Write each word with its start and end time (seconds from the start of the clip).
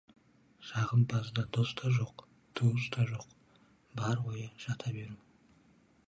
Жағымпазда 0.67 1.43
дос 1.57 1.73
та 1.81 1.91
жоқ, 1.97 2.23
туыс 2.59 2.87
та 2.95 3.05
жоқ, 3.11 3.35
бар 4.01 4.23
ойы— 4.31 4.47
жата 4.65 4.95
беру. 4.97 5.19